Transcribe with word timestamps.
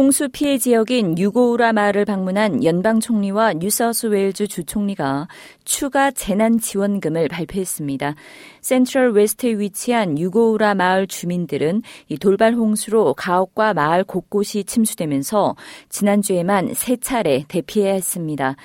홍수 0.00 0.30
피해 0.30 0.56
지역인 0.56 1.18
유고우라 1.18 1.74
마을을 1.74 2.06
방문한 2.06 2.64
연방 2.64 3.00
총리와 3.00 3.52
뉴사우스웨일즈 3.52 4.46
주총리가 4.46 5.28
추가 5.66 6.10
재난 6.10 6.58
지원금을 6.58 7.28
발표했습니다. 7.28 8.14
센트럴 8.62 9.12
웨스트에 9.12 9.58
위치한 9.58 10.18
유고우라 10.18 10.74
마을 10.74 11.06
주민들은 11.06 11.82
이 12.08 12.16
돌발 12.16 12.54
홍수로 12.54 13.12
가옥과 13.12 13.74
마을 13.74 14.02
곳곳이 14.02 14.64
침수되면서 14.64 15.54
지난주에만 15.90 16.72
세 16.72 16.96
차례 16.96 17.44
대피해야 17.46 17.92
했습니다. 17.92 18.56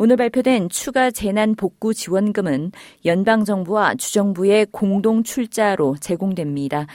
오늘 0.00 0.16
발표된 0.16 0.68
추가 0.68 1.10
재난 1.10 1.56
복구 1.56 1.92
지원금은 1.92 2.70
연방 3.04 3.44
정부와 3.44 3.96
주정부의 3.96 4.68
공동 4.70 5.24
출자로 5.24 5.96
제공됩니다. 6.00 6.86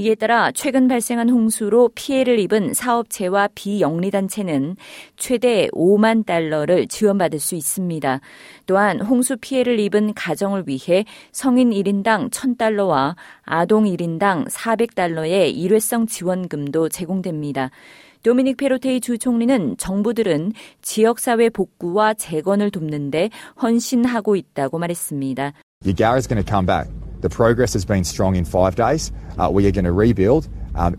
이에 0.00 0.14
따라 0.14 0.50
최근 0.52 0.88
발생한 0.88 1.28
홍수로 1.28 1.90
피해를 1.94 2.38
입은 2.38 2.72
사업체와 2.72 3.50
비영리단체는 3.54 4.76
최대 5.16 5.68
5만 5.74 6.24
달러를 6.24 6.88
지원받을 6.88 7.38
수 7.38 7.54
있습니다. 7.54 8.20
또한 8.64 9.02
홍수 9.02 9.36
피해를 9.36 9.78
입은 9.78 10.14
가정을 10.14 10.64
위해 10.66 11.04
성인 11.32 11.68
1인당 11.68 12.30
1000달러와 12.30 13.14
아동 13.42 13.84
1인당 13.84 14.48
400달러의 14.48 15.54
일회성 15.54 16.06
지원금도 16.06 16.88
제공됩니다. 16.88 17.68
도미닉 18.22 18.56
페로테이 18.56 19.00
주 19.02 19.18
총리는 19.18 19.76
정부들은 19.76 20.54
지역사회 20.80 21.50
복구와 21.50 22.14
재건을 22.14 22.70
돕는데 22.70 23.28
헌신하고 23.60 24.36
있다고 24.36 24.78
말했습니다. 24.78 25.52
The 27.20 27.28
progress 27.28 27.74
has 27.74 27.84
been 27.84 28.04
strong 28.04 28.36
in 28.36 28.44
five 28.44 28.76
days. 28.76 29.12
Uh, 29.38 29.50
we 29.52 29.66
are 29.66 29.72
going 29.72 29.84
to 29.84 29.92
rebuild. 29.92 30.48
Um, 30.72 30.96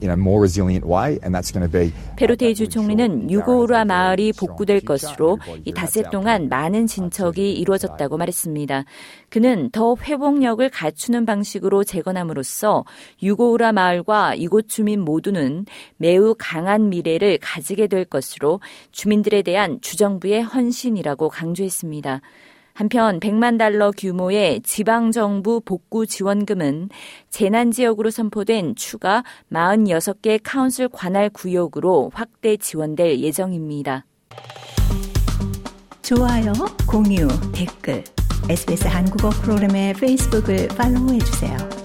페로테이 2.18 2.56
주 2.56 2.68
총리는 2.68 3.32
유고우라 3.32 3.86
마을이 3.86 4.34
복구될 4.34 4.82
것으로 4.82 5.40
이 5.64 5.72
닷새 5.72 6.04
동안 6.12 6.50
많은 6.50 6.88
진척이 6.88 7.54
이루어졌다고 7.54 8.18
말했습니다. 8.18 8.84
그는 9.30 9.70
더 9.72 9.96
회복력을 9.96 10.70
갖추는 10.70 11.26
방식으로 11.26 11.86
재건함으로써 11.86 12.84
유고우라 13.24 13.72
마을과 13.72 14.36
이곳 14.36 14.68
주민 14.68 15.02
모두는 15.02 15.66
매우 15.96 16.36
강한 16.38 16.90
미래를 16.90 17.38
가지게 17.42 17.88
될 17.88 18.04
것으로 18.04 18.60
주민들에 18.92 19.42
대한 19.42 19.80
주정부의 19.80 20.44
헌신이라고 20.44 21.30
강조했습니다. 21.30 22.20
한편 22.74 23.20
100만 23.20 23.58
달러 23.58 23.92
규모의 23.92 24.62
지방정부 24.62 25.62
복구 25.62 26.06
지원금은 26.06 26.90
재난지역으로 27.30 28.10
선포된 28.10 28.76
추가 28.76 29.24
46개 29.52 30.40
카운슬 30.44 30.88
관할 30.90 31.30
구역으로 31.30 32.12
확대 32.14 32.58
지원될 32.58 33.20
예정입니다. 33.20 34.06
좋아요, 36.02 36.54
공유, 36.88 37.28
댓글, 37.54 38.04
SBS 38.50 38.88
한국어 38.88 39.30
프로그램의 39.30 39.94
페이스북을 39.94 40.68
팔로우해주세요. 40.70 41.81